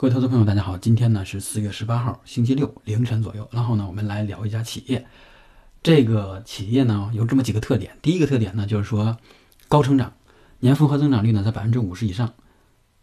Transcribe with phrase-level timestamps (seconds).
[0.00, 3.48] 各位投资朋友，大家好，今天呢是四月十八号，星期六凌晨左右。
[3.50, 5.04] 然后呢，我们来聊一家企业。
[5.82, 7.96] 这个企业呢有这么几个特点。
[8.00, 9.18] 第一个特点呢就是说
[9.66, 10.12] 高成长，
[10.60, 12.32] 年复合增长率呢在百分之五十以上。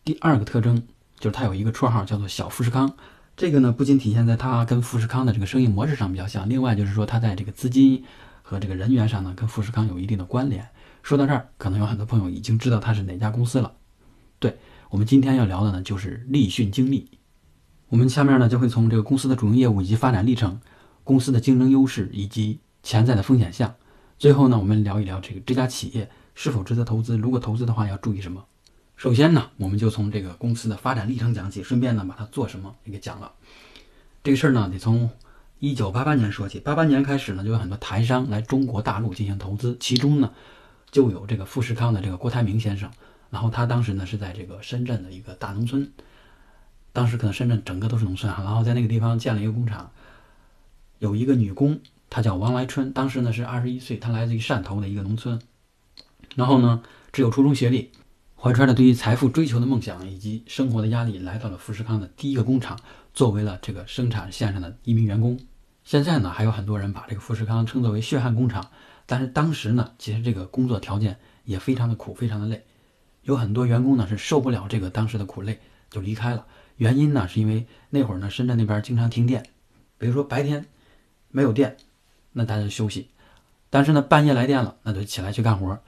[0.06, 0.84] 第二个特征
[1.20, 2.96] 就是它有一个绰号叫做“小富士康”。
[3.36, 8.06] 这个呢不仅体现在它跟富士康的这个生意模式上比较像，另外就是说它在这个资金
[8.42, 10.66] 和这个人员上呢跟富士康有一定的关联。
[11.04, 13.74] 说到这儿，可能有很多朋友已经知道它是哪家公司了。
[14.40, 14.58] 对。
[14.90, 17.10] 我们今天要聊的呢，就是立讯精密。
[17.90, 20.60] 我们下面呢，就会从这个公司的主营业务以及发展历程、
[21.04, 23.76] 公司的竞争优势以及潜在的风险项，
[24.18, 27.18] 最后呢，我们聊一聊这个这家企业是否值得投资。
[27.18, 28.46] 如果投资的话，要注意什么？
[28.96, 33.32] 首先呢，我们就从这个公司的发展历程讲起，顺便呢，把它做什么也给讲了。
[34.24, 35.10] 这个事儿呢，得从
[35.60, 36.60] 一九八八年说起。
[36.60, 40.32] 八八年开始呢，就有很多台商来中国大陆进行投资，其中呢，
[40.92, 42.90] 就有这个富士康的这个郭台铭先生。
[43.36, 45.92] 然后他当时呢是在这个深圳的一个大农村，
[46.94, 49.92] 当时可能深圳整个都是农村哈，然后在那个地方建了一个工厂，
[51.00, 55.38] 有一个女工，她叫王来春，当时呢是二十一岁，她来自于汕头的一个农村，
[56.36, 57.92] 然后呢只有初中学历，
[58.38, 62.80] 怀揣着对于财富追求的梦想以及生活的压力，来到了富士康的第一个工厂，
[63.14, 65.38] 作为了这个生产线上的一名员工。
[65.84, 68.72] 现在呢还有很多人把这个富士康称作为血汗工厂，
[69.06, 72.64] 但是当时呢其实这个工作条件也非常的苦，非常的累。
[73.26, 75.60] 有很多员工呢是受不了这个当时的苦累，
[75.90, 76.46] 就离开了。
[76.78, 79.44] 原因呢是因为那会儿呢深圳那边经常停电，
[79.98, 80.66] 比如说白天
[81.30, 81.76] 没有电，
[82.34, 83.08] 那大家就休息；
[83.72, 85.80] 但是呢半夜来电了，那就起来去干活。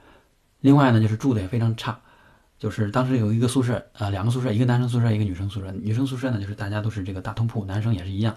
[0.60, 2.00] 另外呢就是住的也非常差，
[2.58, 5.70] 就是当时有一个宿舍啊，两个宿舍，一个男生宿舍，一个女生宿舍。
[5.70, 8.36] 女生宿舍呢就是大家都是这个大通铺，男生也是一样。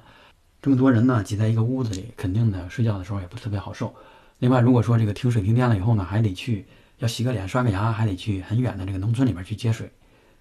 [0.61, 3.95] 这么多人呢挤在一个屋子里，肯定的睡觉的时候也不特别好受。
[4.37, 6.67] 另外如果说这个停水停电了以后呢，还得去。
[7.01, 9.91] 要洗个脸、刷个牙，还得去很远的这个农村里面去接水，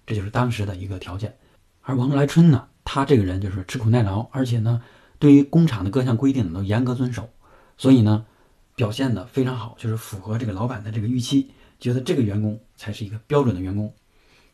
[0.05, 1.35] 这就是当时的一个条件。
[1.81, 4.83] 而王来春呢，他这个人就是吃苦耐劳，而且呢，
[5.17, 7.31] 对于工厂的各项规定都严格遵守，
[7.79, 8.27] 所以呢，
[8.75, 13.91] 表现的非常好，就是符合这个老板的这个预期，觉得这个员工才是一个标准的员工，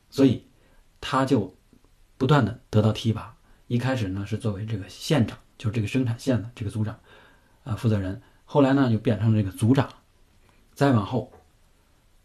[0.09, 0.45] 所以
[1.01, 1.53] 他就
[2.17, 3.35] 不断的得到提拔。
[3.67, 6.97] 一开始呢是作为这个县长，就是这个生产线的这个组长
[7.65, 9.89] 啊负责人，后来呢就变成了这个组长，
[10.73, 11.33] 再往后。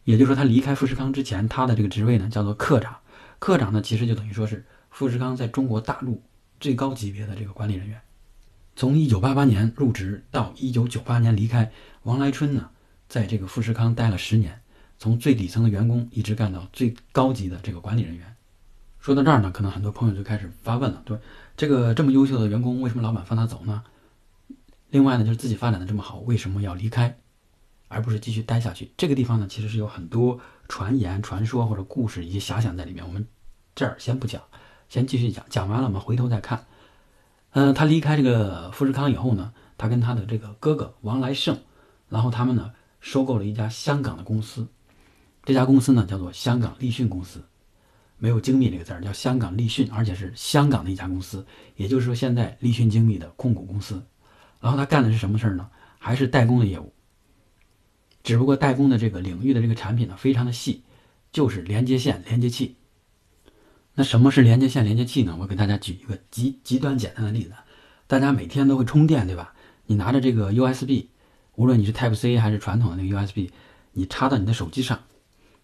[0.05, 2.97] 也就是说，他离开富士康之前，他的这个职位呢叫做科长。
[3.39, 6.23] 科长呢，其实就等于说是富士康在中国大陆
[6.61, 8.01] 最高级别的这个管理人员。
[8.75, 11.71] 从1988年入职到1998年离开，
[12.05, 12.71] 王来春呢，
[13.09, 14.61] 在这个富士康待了十年，
[14.99, 18.35] 从最底层的员工一直干到最高级的这个管理人员。
[18.99, 21.19] 说到这儿呢，可能很多朋友就开始发问了：对，
[21.57, 23.83] 这个这么优秀的员工，为什么老板放他走呢？
[24.91, 27.19] 另外呢，就是自己发展的这么好，为什么要离开？
[27.93, 28.91] 而不是继续待下去。
[28.97, 33.07] 这个地方呢，其实是有很多传言、传说或者故事以及遐想在里面。
[33.07, 33.27] 我们
[33.75, 34.43] 这儿先不讲，
[34.89, 35.45] 先继续讲。
[35.49, 36.65] 讲完了，我们回头再看。
[37.51, 41.59] 嗯，他离开这个富士康以后呢，他跟他的这个哥哥王来胜，
[42.09, 44.67] 然后他们呢收购了一家香港的公司。
[45.45, 47.45] 这家公司呢叫做香港立讯公司，
[48.17, 51.45] 没有精密这个字儿，叫香港立讯，而且是香港的一家公司。
[51.77, 54.03] 也就是说，现在立讯精密的控股公司。
[54.61, 55.69] 然后他干的是什么事儿呢？
[55.99, 56.93] 还是代工的业务。
[58.23, 60.83] 只不过代工的这个领域的这个产品呢，非常的细，
[61.33, 62.77] 就是连接线、连接器。
[63.95, 65.37] 那什么是连接线、连接器呢？
[65.39, 67.53] 我给大家举一个极极端简单的例子，
[68.07, 69.55] 大家每天都会充电，对吧？
[69.87, 71.09] 你拿着这个 USB，
[71.57, 73.51] 无论你是 Type C 还是传统的那个 USB，
[73.93, 75.03] 你插到你的手机上，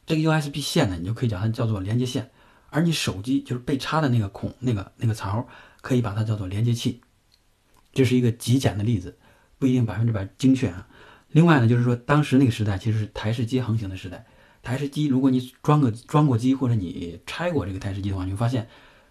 [0.04, 2.30] 这个 USB 线呢，你就可以叫它叫做连接线，
[2.69, 5.46] 而你手机就是被插的那个孔、那个那个槽，
[5.80, 7.00] 可以把它叫做连接器。
[7.94, 9.16] 这是一个极简的例子，
[9.58, 10.86] 不一定百分之百精确啊。
[11.31, 14.25] 另外呢，就是说，当时那个时代其实是台式机横行的时代。
[14.62, 18.66] 台式机，如果你装个装过机，或者你拆过这个台式机的话，你会发现，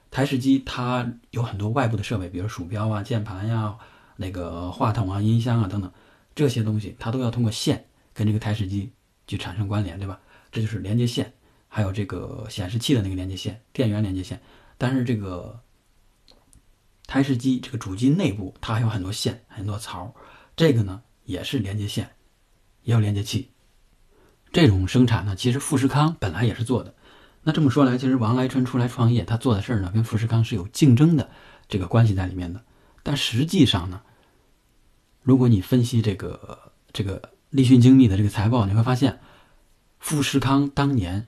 [0.09, 3.77] 台式机它有很多外部的设备，比如鼠标啊、键盘呀、
[4.15, 5.91] 那个话筒啊、音箱啊等等，
[6.35, 8.91] 这些东西它都要通过线跟这个台式机
[9.27, 10.19] 去产生关联，对吧？
[10.51, 11.31] 这就是连接线，
[11.67, 14.41] 还有这个显示器的那个连接线、电源连接线。
[14.79, 15.61] 但是这个
[17.05, 20.15] 台式机这个主机内部它还有很多线、很多槽，
[20.55, 21.03] 这个呢？
[21.25, 22.09] 也是连接线，
[22.91, 23.49] 要连接器。
[24.51, 26.95] 这种生产呢，其实富士康本来也是做的。
[27.43, 31.29] 那这么说来，其实王来春出来创业，他做的事儿呢，跟富士康是有竞争的
[31.67, 32.61] 这个关系在里面的。
[33.03, 34.01] 但实际上呢，
[35.21, 39.19] 如果你分析这个这个立讯精密的这个财报，你会发现，
[39.99, 41.27] 富士康当年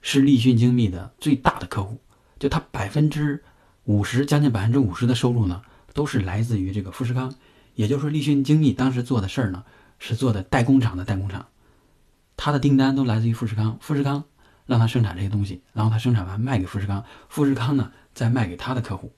[0.00, 2.00] 是立讯精密的最大的客户，
[2.38, 3.42] 就他百分之
[3.84, 5.62] 五十，将近百分之五十的收入呢，
[5.94, 7.34] 都是来自于这个富士康。
[7.74, 9.64] 也就是说，立讯精密当时做的事儿呢，
[9.98, 11.46] 是做的代工厂的代工厂，
[12.36, 14.24] 他的订单都来自于富士康，富士康
[14.66, 19.12] 让他生产这些东西，然后他生产完卖给富士康，富士康呢再卖给他的客户。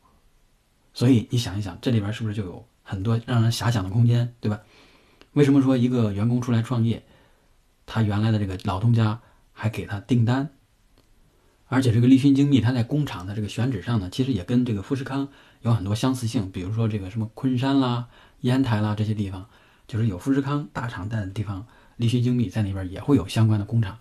[0.94, 4.60] 所以你想一想，这里边是不是就有很多让人遐想的空间，对吧？
[5.32, 7.04] 为什么说一个员工出来创业，
[7.86, 9.20] 他原来的这个老东家
[9.52, 10.50] 还给他订单？
[11.70, 15.28] 而且这个立讯精密，它在工厂的这个选址上呢，其实也跟这个富士康
[15.60, 16.50] 有很多相似性。
[16.50, 18.08] 比如说这个什么昆山啦、
[18.40, 19.46] 烟台啦这些地方，
[19.88, 23.98] 就是有富士康大厂在的地方，立讯精密在那边也会有相关的工厂。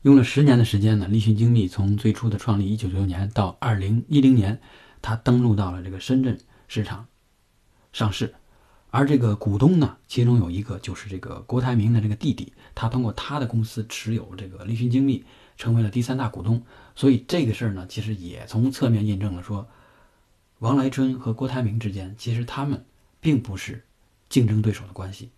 [0.00, 4.58] 用了十年的时间呢，立讯精密从最初的创立一九九九年到二零一零年，
[5.02, 7.06] 它登陆到了这个深圳市场
[7.92, 8.34] 上市。
[8.92, 15.22] 而这个股东呢，其中有一个就是这个郭台铭的这个弟弟，他通过他的公司持有这个立讯精密。
[15.56, 16.62] 成为了第三大股东，
[16.94, 19.68] 所以这个事儿呢，其实也从侧面印证了说，
[20.60, 22.82] 王来春和郭台铭之间其实他们
[23.20, 23.84] 并不是
[24.30, 25.28] 竞争对手的关系。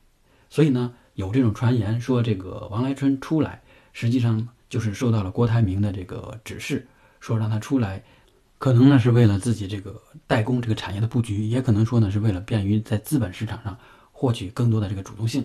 [0.49, 3.61] 所以呢，有这种传言说，这个王来春出来，
[3.93, 6.87] 实际上就是受到了郭台铭的这个指示，
[7.19, 8.05] 说让他出来，
[8.59, 13.77] 可能呢是为了自己这个代工这个产业的布局，也可能说呢是为了便于在资本市场上
[14.13, 15.45] 获取更多的这个主动性。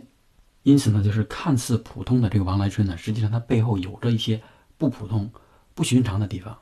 [0.61, 4.39] 因此呢，就是看似普通的这个王来春呢，实际上他背后有着一些。
[4.79, 5.31] 不普通、
[5.73, 6.55] 不寻常的地方，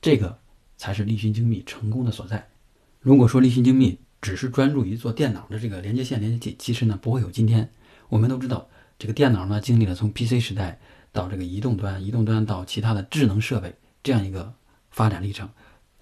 [0.00, 0.38] 这个
[0.78, 2.48] 才是立讯精密成功的所在。
[2.98, 7.70] 如果说立讯精密只是专注于做电脑的这个连接线连接器，其实呢不会有今天。
[8.08, 8.68] 我们都知道，
[8.98, 10.78] 这个电脑呢经历了从 PC 时代
[11.12, 14.52] 到这个移动端，移动端到其他的智能设备这样一个
[14.90, 15.48] 发展历程。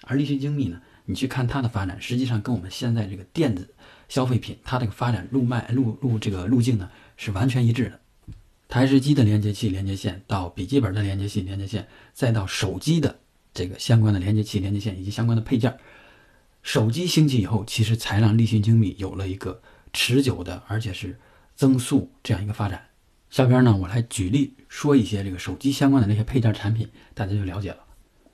[0.02, 3.74] 而立讯精密呢，你去看它的发展，实际上跟我们现在这个电子
[4.08, 8.00] 消费品它这个发展路脉路路这个路径呢是完全一致的。
[8.68, 13.18] 台式机的连接器、连接线，到笔记本的连接器、连接线，再到手机的
[13.54, 15.76] 这个相关的连接器、连接线以及相关的配件。
[16.66, 21.16] 手机兴起以后，其实才让立讯精密有了一个持久的，而且是
[21.54, 22.86] 增速这样一个发展。
[23.30, 27.78] 下边呢，我来举例说一些这个手机相关的那些配件产品，大家就了解了。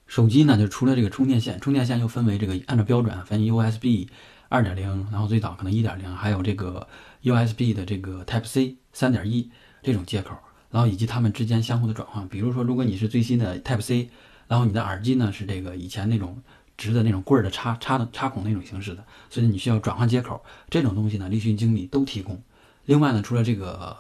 [0.07, 4.09] 手机呢，就除了这个充电线，充电线又分为这个按照标准分 USB
[4.49, 6.89] 二点零，然后最早可能一点零，还有这个
[7.21, 9.51] USB 的这个 Type C 三点一。
[9.83, 10.39] 这种接口，
[10.71, 12.27] 然后以及它们之间相互的转换。
[12.29, 14.09] 比如说，如果你是最新的 Type C，
[14.49, 16.41] 然后你的耳机呢是这个以前那种
[16.83, 20.45] 直的那种棍儿的插插的插孔那种形式的，所以你需要转换接口。
[20.69, 22.43] 这种东西呢，立讯精密都提供。
[22.85, 23.97] 另外呢，除了这个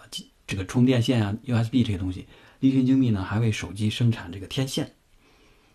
[0.46, 2.26] 这个充电线啊、USB 这些东西，
[2.61, 4.93] 立讯精密呢还为手机生产这个天线。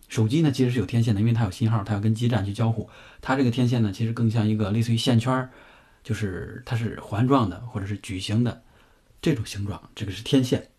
[0.10, 2.90] 手机呢其实是有天线的，因为它有信号，它要跟基站去交互。
[3.22, 5.50] 它这个天线呢其实更像一个类似于线圈，
[6.04, 8.64] 就是它是环状的或者是矩形的。
[9.20, 10.70] 这种形状，这个是天线。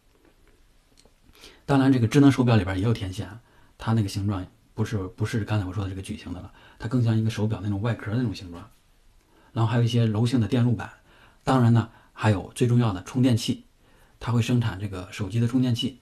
[1.66, 3.28] 当然，这个智能手表里边也有天线，
[3.76, 4.46] 它那个形状
[4.78, 8.70] 不是不是刚才我说的这个矩形的了，它更像一个手表那种外壳那种形状。
[9.52, 10.88] 然后还有一些柔性的电路板，
[11.42, 13.64] 当然呢，还有最重要的充电器，
[14.20, 15.98] 它会生产这个手机的充电器。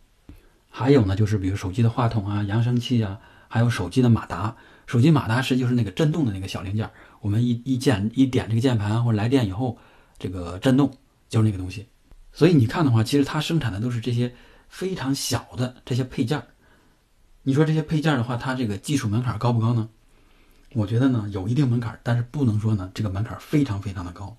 [0.68, 3.18] 还有呢，就是比如手机的话筒啊、扬声器啊，
[3.48, 4.54] 还有手机的马达。
[4.86, 6.90] 手机马达实际就是那个震动的那个小零件，
[7.22, 9.78] 我们一一键一点这个键盘或者来电以后，
[10.18, 10.92] 这个震动
[11.30, 11.86] 就是那个东西。
[12.34, 14.34] 所以你看的话，其实它生产的都是这些
[14.68, 16.46] 非常小的这些配件儿。
[17.48, 19.88] 你说这些配件的话，它这个技术门槛高不高呢？
[20.72, 24.36] 我觉得呢，有一定门槛，但是不能说呢这个门槛非常非常的高。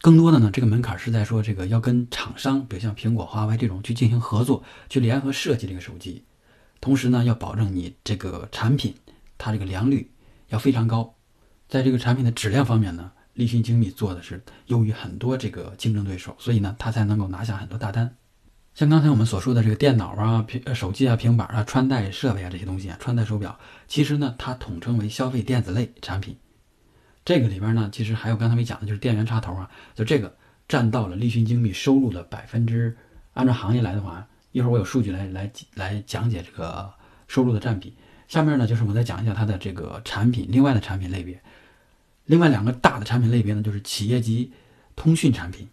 [0.00, 6.24] 更多的呢，这个门槛是在说这个要跟厂商，比如像苹果、华为这种去进行合作，去联合设计这个手机，
[6.80, 8.94] 同时呢，要保证你这个产品
[9.36, 10.10] 它这个良率
[10.48, 11.14] 要非常高，
[11.68, 13.12] 在这个产品的质量方面呢。
[13.34, 18.16] 立讯精密做的是优于很多这个竞争对手，所以呢，它才能够拿下很多大单。
[18.74, 26.36] 像刚才我们所说的这个电脑啊、平手机啊、平板啊、穿戴设备啊这些东西啊，穿戴手表，其实呢，它统称为消费电子类产品。
[27.24, 32.96] 这个里边呢，其实还有刚才没讲的，就是电源插头啊，就这个占到了立讯精密收入的百分之，
[33.34, 36.92] 按照行业来的话，一会儿我有数据来来来讲解这个
[37.28, 37.94] 收入的占比。
[38.26, 41.40] 下面呢，就是我再讲一下它的这个产品，另外的产品类别。
[42.24, 44.52] 另外两个大的产品类别呢，就是企业级
[44.96, 45.68] 通讯产品，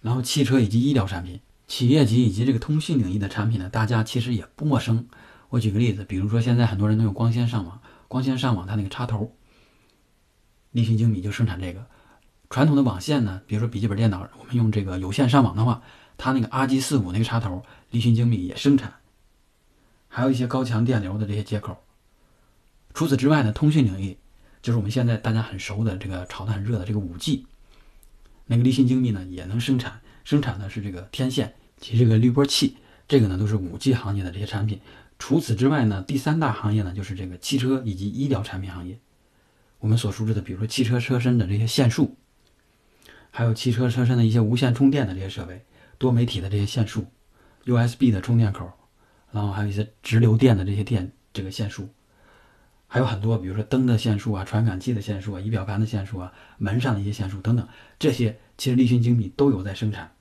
[0.00, 1.38] 然后汽车以及医疗产品。
[1.72, 5.08] 企业级以及这个通讯领域的产品呢，大家其实也不陌生。
[5.48, 9.34] 我举个例子，比如说现在很多人都用光纤上网，光纤上网它那个插头，
[10.72, 11.86] 立讯精密就生产这个。
[12.50, 15.82] 传统的网线呢，比如说笔记本电脑，我们用这个有线上网的话，
[16.18, 18.92] 它那个 RG 四五那个插头，立讯精密也生产。
[20.08, 21.78] 还有一些高强电流的这些接口。
[22.92, 24.18] 除此之外呢，通讯领域。
[24.60, 27.46] 就是我们现在大家很熟的这个炒得很热的这个五 G，
[28.44, 31.54] 那个立讯精密呢也能生产，生产的是这个天线
[31.90, 32.76] 及这个滤波器，
[33.08, 34.80] 这个呢都是五 G 行业的这些产品。
[35.18, 38.98] 除此之外呢，第三大行业呢就是这个汽车以及医疗产品行业。
[39.80, 42.16] 我们所熟知的，比如说汽车车身的这些线束，
[43.30, 45.64] 还有汽车车身的一些无线充电的这些设备，
[45.98, 47.06] 多媒体的这些线束
[47.64, 48.70] ，USB 的充电口，
[49.32, 51.88] 然后还有一些直流电的这些电这个线束。
[52.86, 57.66] 还有很多，比如说灯的线束啊、传感器的线束啊、仪表盘的线束啊、门上的一些线束等等，
[57.98, 60.12] 这些其实立讯精密都有在生产。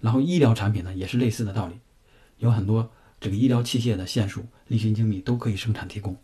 [0.00, 1.74] 然后医疗产品呢也是类似的道理，
[2.38, 2.90] 有很多
[3.20, 6.16] 这个医疗器械的线束，立讯精密都可以生产提供。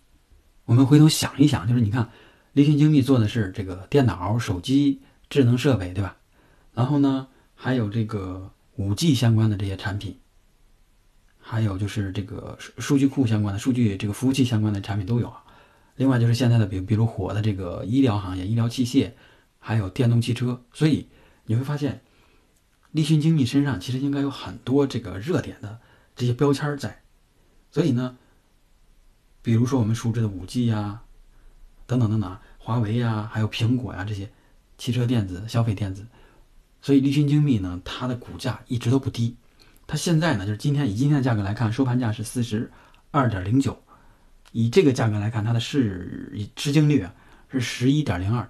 [0.65, 2.11] 我们回头想一想，就是你看，
[2.53, 6.17] 立讯精密做的是这个电脑、手机、智能设备，对吧？
[6.75, 10.19] 然后呢，还有这个五 G 相关的这些产品。
[11.49, 15.33] 还有就是这个数数据库相关的数据，这个服务器相关的产品都有。
[15.95, 19.13] 另外就是现在的，比比如火的这个医疗行业、医疗器械，
[19.61, 20.61] 还有电动汽车。
[20.73, 21.07] 所以
[21.45, 22.01] 你会发现，
[22.93, 25.79] 立讯精密身上其实应该有很多这个热点的
[26.15, 27.03] 这些标签在。
[27.71, 28.17] 所以呢，
[29.43, 31.03] 比如说我们熟知的五 G 呀，
[31.87, 34.31] 等等等等，华为呀，还有苹果呀这些
[34.79, 36.07] 汽车电子、消费电子。
[36.81, 39.37] 所以立讯精密呢，它的股价一直都不低。
[39.87, 42.71] 它现在呢，就是今天以今天的价格来看，收盘价是四十
[43.11, 43.81] 二点零九，
[44.53, 47.15] 以这个价格来看，它的市市净率啊
[47.49, 48.49] 是十一点零二，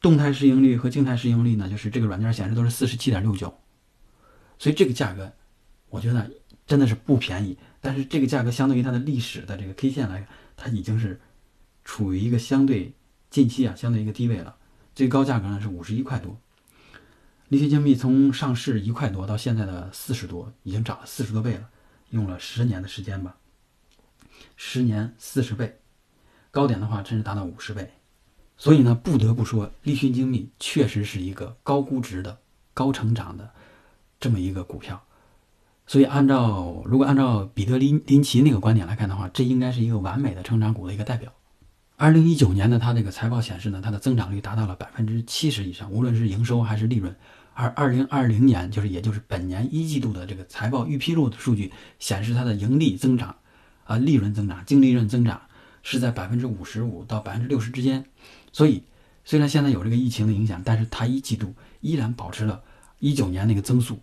[0.00, 3.54] 动态市盈率和静态市盈率呢，就是这个软件显示都是四十七点六九，
[4.58, 5.32] 所以这个价格
[5.90, 6.30] 我觉得
[6.66, 7.58] 真的是不便宜。
[7.82, 10.26] 但是这个价格相对于它的历史的这个 K 线来，
[10.56, 11.20] 它已经是
[11.84, 12.94] 处于一个相对
[13.30, 14.56] 近期啊相对一个低位了，
[14.94, 16.38] 最高价格呢是五十一块多。
[17.48, 21.68] 立讯精密从上市一块多到现在的四十多，已经涨了四十多倍了，
[22.10, 23.36] 用了十年的时间吧。
[24.56, 25.80] 十年四十倍，
[26.50, 27.90] 高点的话甚至达到五十倍。
[28.60, 32.40] 所以呢，不得不说，立讯精密确实是一个高估值的、
[32.74, 33.48] 高成长的
[34.20, 35.02] 这么一个股票。
[35.86, 41.32] 所以，按照如果按照彼得林林奇那个观点来看的话，这应该是一个完美的成长股的一个代表。
[41.96, 47.16] 二零一九年呢，它这个财报显示呢，它的增长率达到了百分之七十以上，无论是营收还是利润。
[47.54, 53.36] 而二零二零年，就是也就是本年一季度的这个财报预披露的数据显示，它的盈利增长，
[53.84, 55.40] 啊，利润增长，净利润增长
[55.82, 58.04] 是在百分之五十五到百分之六十之间。
[58.52, 58.82] 所以，
[59.24, 62.62] 虽然现在有这个疫情的影响，但是它一季度依然保持了
[62.98, 64.00] 一九年那个增速。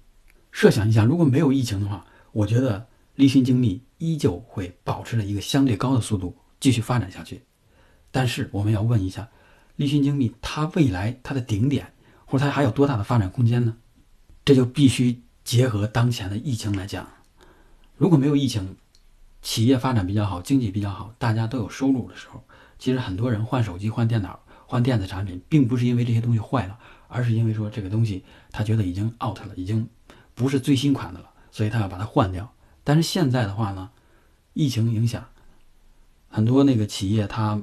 [0.52, 7.44] 设想一下，如果没有疫情的话，我觉得立讯精密依旧会保持着一个相对高的速度继续发展下去。
[8.12, 9.30] 但是我们要问一下，
[9.76, 11.94] 立讯精密它未来它的顶点？
[12.26, 13.78] 或者它还有多大的发展空间呢？
[14.44, 17.08] 这就必须结合当前的疫情来讲。
[17.98, 18.76] 如果没有疫情，
[19.42, 22.44] 企业发展比较好，经济比较好，大家都有收入的时候，
[22.80, 29.90] 其实很多人换手机、换电脑、换电子产品，并不是因为这些东西坏了，而是因为说这个东西他觉得已经 out 了，已经
[30.34, 32.54] 不是最新款的了，所以他要把它换掉。
[32.84, 33.90] 但是现在的话呢，
[34.54, 35.28] 疫情影响，
[36.30, 37.62] 很多那个企业它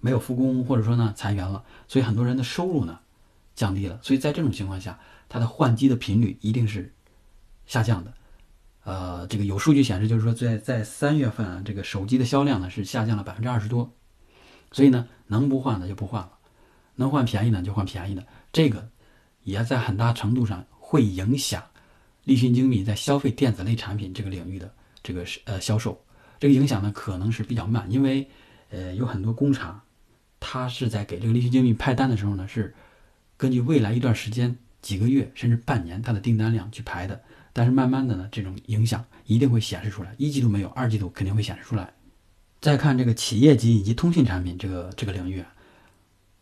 [0.00, 3.00] 没有复工，或者说呢裁员了，所以很多人的收入呢。
[3.56, 6.94] 降低了，所以在这种情况下，它的换机的频率一定是
[7.66, 8.14] 下降的。
[8.84, 13.92] 呃，这个有数据显示，就是说在在三月份啊，这个手机的销量呢是下降了百分之二十多。
[14.70, 16.32] 所以呢，能不换的就不换了，
[16.96, 18.26] 能换便宜的就换便宜的。
[18.52, 18.88] 这个
[19.42, 21.62] 也在很大程度上会影响
[22.24, 24.72] 立讯精密在消费电子类产品这个领域的
[25.02, 26.00] 这个呃销售。
[26.38, 28.28] 这个影响呢可能是比较慢，因为
[28.70, 29.80] 呃有很多工厂，
[30.38, 32.74] 它是在给这个立讯精密派单的时候呢是。
[33.36, 37.18] 根据未来一段时间、几个月甚至半年它的订单量去排的，
[37.54, 40.14] 但是慢慢的呢，这种影响一定会显示出来。
[40.18, 41.90] 一季度没有，二季度肯定会显示出来。
[42.60, 45.52] 再看这个企业级以及通信产品这个这个领域啊，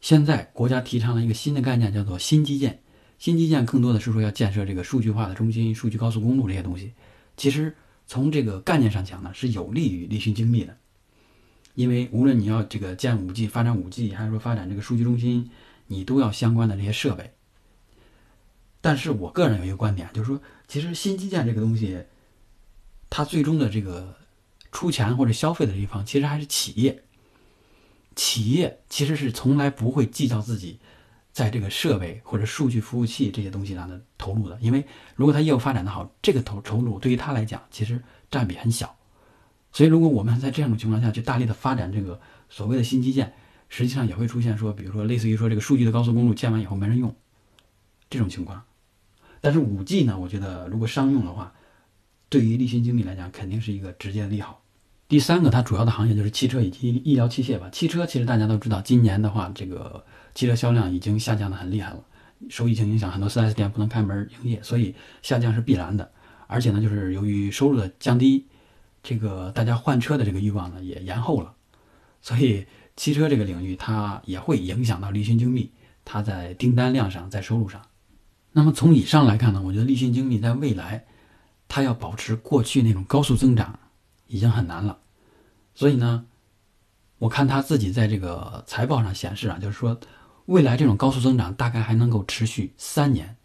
[0.00, 2.82] 现在国家提倡了一个新的概念，叫做新基建。
[3.18, 6.92] 新基建更多的是说要建设这个数据化的中心、数据高速公路这些东西。
[7.36, 7.74] 其实
[8.06, 10.76] 从这个概念上讲呢，是有利于立讯精密的，
[11.74, 15.50] 因为无论你要这个建五 G、发展五 G，还是说发展这个数据中心。
[15.90, 17.32] 你都要相关的这些设备，
[18.82, 22.04] 但是我个人有一个观点，就是说，其实新基建这个东西，
[23.08, 24.14] 它最终的这个
[24.72, 27.02] 出钱或者消费的一方，其实还是企业。
[28.16, 30.80] 企业其实是从来不会计较自己
[31.32, 34.84] 在这个设备或者数据服务器这些东西上的投入的，因为
[35.14, 38.96] 如果他业务发展的好，这个投投入对于他来讲其实占比很小。
[39.70, 43.34] 所以，如果我们在这样的情况下去大力的发展这个所谓的新基建，
[43.68, 47.14] 实际上也会出现说，比如说类似于说这个数据的高速公路建完以后没人用
[48.08, 48.64] 这种情况。
[49.40, 51.54] 但是五 G 呢，我觉得如果商用的话，
[52.28, 54.62] 对于立讯精密来讲肯定是一个直接的利好。
[55.08, 57.68] 第三个，它主要的行业就是汽车以及医疗器械吧。
[57.70, 60.04] 汽车其实大家都知道，今年的话，这个
[60.34, 62.04] 汽车销量已经下降的很厉害了，
[62.48, 66.10] 受疫情影响，很多 4S 店不能开门营业，所以下降是必然的。
[66.46, 68.46] 而且呢，就是由于收入的降低，
[69.02, 71.54] 这个大家换车的这个欲望呢也延后了，
[72.20, 72.66] 所以。
[72.98, 75.70] 汽车这个领域，它也会影响到立讯精密，
[76.04, 77.80] 它在订单量上，在收入上。
[78.50, 81.04] 那么从以上来看呢，我觉得立讯精密在未来，
[81.68, 83.78] 它要保持过去那种高速增长，
[84.26, 84.98] 已经很难了。
[85.74, 86.24] 所以呢，
[87.18, 90.00] 我看他自己在这个财报上显示啊，就是说
[90.46, 93.36] 未来这种高速增长大概还能够持续三年，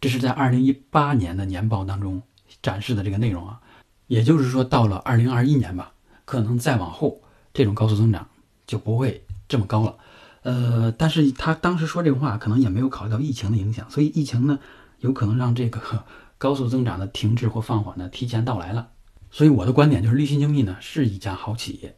[0.00, 2.20] 这是在二零一八年的年报当中
[2.60, 3.60] 展示的这个内容啊。
[4.06, 5.94] 也就是说，到了二零二一年吧，
[6.26, 7.22] 可能再往后
[7.54, 8.28] 这种高速增长
[8.66, 9.96] 就不会这么高了。
[10.42, 14.58] 呃，但是他当时说这个话，可能也没有考虑到疫情的影响，所以疫情呢，
[14.98, 16.04] 有可能让这个
[16.44, 18.90] 高速增长的停滞或放缓呢提前到来了。
[19.30, 21.96] 所以我的观点就是，立讯精密呢是一家好企业，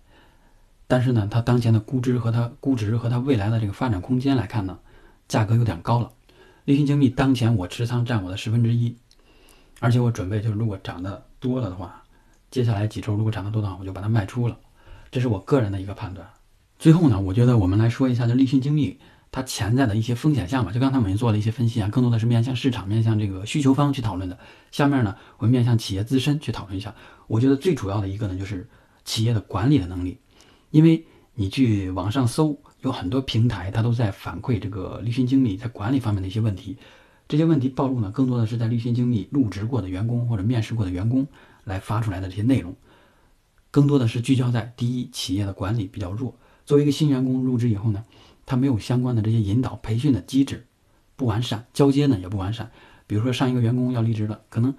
[0.86, 4.78] 但是呢，它当前的估值和它估值和它未来的这个发展空间来看呢，
[5.26, 6.12] 价格有点高了。
[6.64, 8.96] 立讯精密当前我持仓占我的十分之一，
[9.80, 12.04] 而且我准备就是如果涨得多了的话，
[12.52, 14.56] 接下来几周如果涨得多的话，我就把它卖出了。
[15.10, 16.24] 这是我个人的一个判断。
[16.78, 18.96] 最后呢，我觉得我们来说一下，就立讯精密
[19.36, 20.72] 它潜在的一些风险项吧。
[20.72, 24.38] 就刚才我们做了一些分析啊，更多的是面向市场、面向这个需求方去讨论的。
[24.70, 26.94] 下面呢，我们面向企业自身去讨论一下。
[27.26, 28.66] 我觉得最主要的一个呢，就是
[29.04, 30.16] 企业的管理的能力。
[30.70, 36.78] 因为你去网上搜，有很多平台它都在反馈这个立讯精密在管理方面的一些问题。
[37.28, 41.26] 这些问题暴露呢，更多的是在立讯精密入职过的员工或者面试过的员工
[41.64, 42.74] 来发出来的这些内容，
[43.70, 46.34] 更多的是聚焦在第一，企业的管理比较弱。
[46.64, 48.02] 作为一个新员工入职以后呢，
[48.46, 50.64] 他没有相关的这些引导培训的机制，
[51.16, 52.70] 不完善，交接呢也不完善。
[53.06, 54.74] 比如说上一个员工要离职了，可能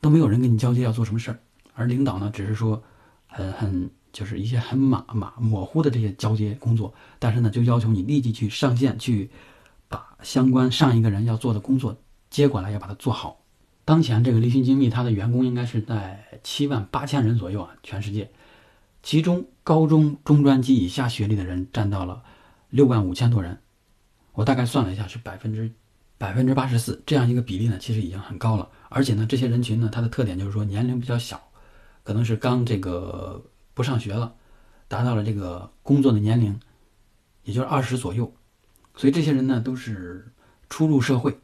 [0.00, 1.38] 都没有人跟你交接要做什么事儿，
[1.74, 2.82] 而领导呢只是说
[3.26, 9.30] 很很就是一些很马马模糊的这些交接工作，但是呢就要求你立即去上线去
[9.88, 11.96] 把相关上一个人要做的工作
[12.30, 13.40] 接过来，要把它做好。
[13.84, 18.30] 当前这个立讯精密它的员工应该是在七万八千人左右啊，全世界。
[19.02, 22.22] 其中高中中专及以下学历的人占到了
[22.70, 23.58] 六万五千多人，
[24.32, 25.72] 我大概算了一下，是百分之
[26.18, 28.68] 百分之八十四这样一个比例呢，其实已经很高了。
[28.88, 31.40] 而且呢，这些人群呢，它的特点就是说年龄比较小，
[32.02, 33.44] 可能是刚这个
[33.74, 34.34] 不上学了，
[34.88, 36.58] 达到了这个工作的年龄，
[37.44, 38.32] 也就是二十左右。
[38.96, 40.32] 所以这些人呢，都是
[40.68, 41.38] 初入社会，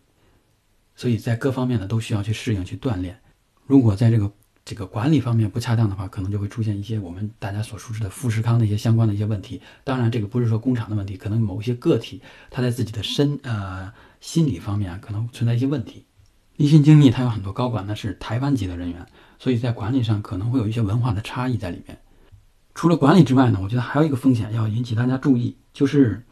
[0.97, 3.21] 所以在各方面呢都需要去适应、去锻炼。
[3.67, 4.31] 如果在这个
[4.65, 9.61] 这个管理方面不恰当的话，可能就会出现一些我们大家所熟知的富士康的一些相关的一些问题。
[9.85, 16.07] 当然，这个不是说工厂的问题，可能某一些个体他在自己的身呃心理方面可能存在一些问题。
[16.57, 19.07] 立讯精密它有很多高管呢是台湾籍的人员，
[19.39, 21.99] 所以在管理上可能会有一些文化的差异在里面。
[22.75, 26.25] 除了管理之外呢，我觉得还有一个风险要引起大家注意，就是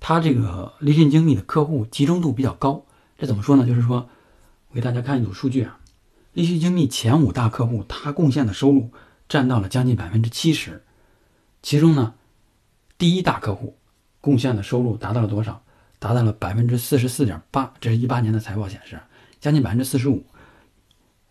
[0.00, 2.86] 它这个立讯精密的客户集中度比较高。
[3.18, 3.66] 这怎么说呢？
[3.66, 4.08] 就是说，
[4.70, 5.78] 我给大家看一组数据啊。
[6.36, 8.90] 立讯精密前五大客户，它贡献的收入
[9.26, 10.84] 占到了将近百分之七十。
[11.62, 12.12] 其中呢，
[12.98, 13.78] 第一大客户
[14.20, 15.62] 贡献的收入达到了多少？
[15.98, 17.72] 达到了百分之四十四点八。
[17.80, 19.00] 这是一八年的财报显示，
[19.40, 20.26] 将近百分之四十五，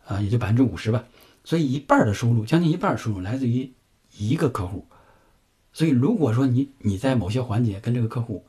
[0.08, 1.04] 啊，也就百分之五十吧。
[1.44, 3.72] 所以一半的收入，将近一半收入来自于
[4.18, 4.88] 一个客户。
[5.72, 8.44] 所以如果说你你在某些环节跟这个客户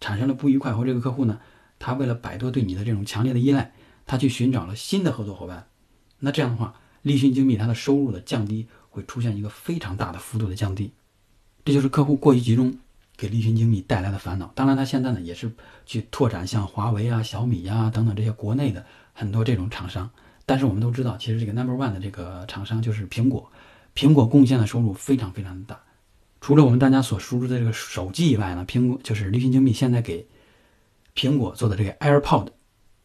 [0.00, 1.38] 产生了不愉快，或这个客户呢，
[1.78, 3.72] 他为了摆脱对你的这种强烈的依赖，
[4.04, 5.68] 他去寻找了新的合作伙伴。
[6.24, 10.92] 那这样的话，立讯精密它的收入的降低会出现一个非常大的幅度的降低，
[11.64, 12.72] 这就是客户过于集中
[13.16, 14.52] 给立讯精密带来的烦恼。
[14.54, 15.50] 当然，它现在呢也是
[15.84, 20.08] 去拓展像华为啊、小米呀等等这些国内的很多这种厂商。
[20.46, 23.50] 但是我们都知道，其实这个 number one 的这个厂商就是苹果，
[23.96, 25.80] 苹果贡献的收入非常非常的大。
[26.40, 30.24] 除了我们大家所熟知的这个手机以外呢，苹果就是立讯精密现在给
[31.16, 32.48] 苹果做的这个 AirPod，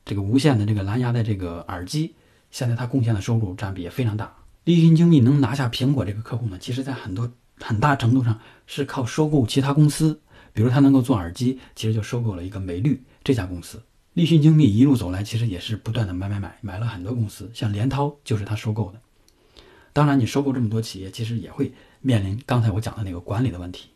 [0.05, 2.13] 这个无线的这个蓝牙的这个耳机。
[2.57, 4.33] 现在它贡献的收入占比也非常大。
[4.63, 10.19] 立讯精密能拿下苹果这个客户呢，其实在很多很大程度上是靠收购其他公司，
[10.53, 13.79] 比如它能够做耳机，其实就收购了一个美绿这家公司。
[14.13, 18.99] 立讯精密一路走来，其实也是不断的买买买，买了很多公司，像联涛就是他收购的。
[19.93, 23.89] 当然，你收购这么多企业，其实也会面临刚才我讲的那个管理的问题。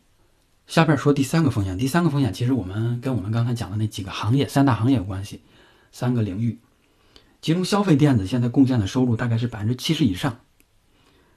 [0.68, 5.40] 下边说第三个风险，第三个风险其实我们跟我们刚才讲的那几个行业三大行业有关系，
[5.90, 6.56] 三个领域。
[7.42, 10.40] 其中消费电子现在贡献的收入大概是百分之七十以上，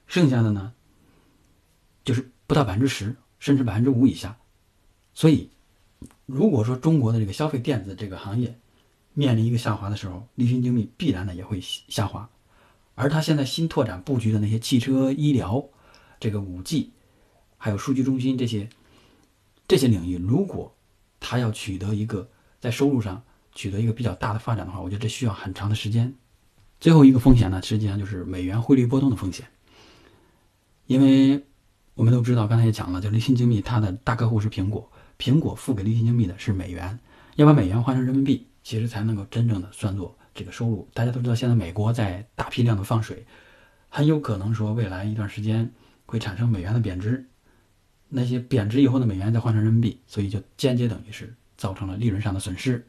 [0.05, 0.71] 剩下的呢，
[2.03, 4.37] 就是不到百分之十，甚至百分之五以下。
[5.15, 5.49] 所以，
[6.27, 8.55] 如果说中国的这个消费电子这个行业
[9.15, 12.29] 面临一个下滑的时候，立讯精密必然呢也会下滑。
[12.93, 15.65] 而它现在新拓展布局的那些汽车、医疗、
[16.19, 16.91] 这个五 G，
[17.57, 18.69] 还有数据中心这些
[19.67, 20.75] 这些领域，如果
[21.19, 22.29] 它要取得一个
[22.61, 23.23] 在收入上，
[23.55, 26.13] 取得一个比较大的发展的话，我觉得这需要很长的时间。
[26.79, 29.47] 最后一个风险呢，实际上就是美元汇率波动的风险。
[30.85, 31.43] 因为
[31.95, 36.99] 我们都知道，刚才也讲了，就立讯精密它的大客户是苹果，苹果付给立讯精密的是美元，
[37.37, 40.87] 要把美元换成人民币，其实才能够真正的算作这个收入。
[40.93, 43.25] 大家都知道，现在美国在大批量的放水，
[43.87, 45.71] 很有可能说未来一段时间，
[46.05, 47.25] 会产生美元的贬值，
[48.09, 52.85] 那些贬值以后的美元再换成人民币，所以就间接等于是造成了利润上的损失。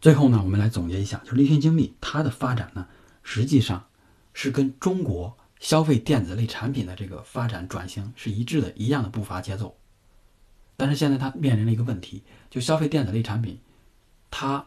[0.00, 2.86] 最后呢，我们来总结一下，就是立讯精密它的发展呢，
[3.22, 3.86] 实际上
[4.32, 9.76] 是跟中国消费电子类产品的这个发展转型是一致的，一样的步伐节奏。
[10.78, 13.60] 但是现在它面临了一个问题，就消费电子类产品，
[14.30, 14.64] 它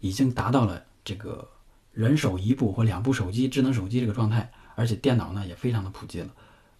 [0.00, 1.46] 已经达到了这个
[1.92, 6.30] 人手一部或两部手机、智能手机这个状态，而且电脑呢也非常的普及了。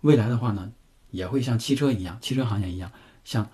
[0.01, 0.73] 未来的话呢，
[1.11, 2.91] 也会像汽车一样，汽车行业一样，
[3.23, 3.51] 像。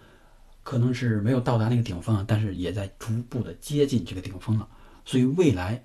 [0.68, 4.68] 可能是没有到达那个顶峰，但是也在逐步的接近这个顶峰了。
[5.02, 5.82] 所以未来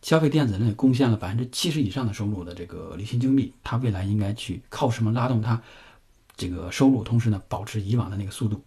[0.00, 5.62] 消费电子类贡献了百分之七十以上的收入的这个离心精密，它未来应该去靠什么拉动它
[6.38, 8.64] 这个收入，同时呢保持以往的那个速度？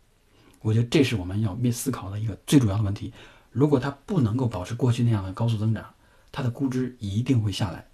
[0.62, 3.12] 我觉得这是我们要面思考的一个最主要的问题。
[3.50, 5.92] 如果它不能够保持过去那样的高速增长，
[6.32, 7.88] 它的估值一定会下来。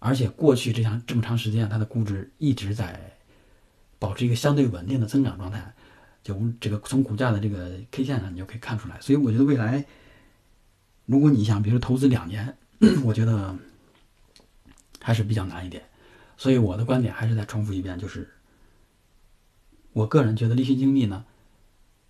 [0.00, 3.15] 而且过去这样这么长时间，它的估值一直在。
[4.16, 5.74] 保持一个相对稳定的增长状态，
[6.22, 8.98] 就这个从股价的这个 K 线上，你就可以看出来。
[8.98, 9.84] 所以我觉得未来，
[11.04, 12.56] 如果你想，比如说投资两年，
[13.04, 13.54] 我觉得
[15.02, 15.84] 还是比较难一点。
[16.38, 18.32] 所以我的观点还是再重复一遍，就是
[19.92, 21.26] 我个人觉得立讯精密呢，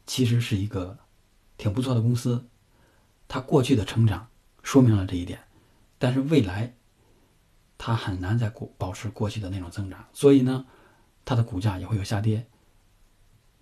[0.07, 0.97] 其实是一个
[1.59, 2.47] 挺不错的公司，
[3.27, 4.29] 它过去的成长
[4.63, 5.41] 说明了这一点，
[5.99, 6.73] 但是未来
[7.77, 10.67] 它很难再过保持过去的那种增长，所以呢。
[11.27, 12.47] 它的股价也会有下跌，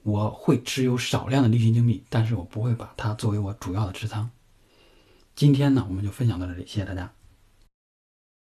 [0.02, 4.30] 我会持有少量的利群精密，但是我不会把它作为我主要的持仓。
[5.34, 7.12] 今天呢，我们就分享到这里，谢谢大家。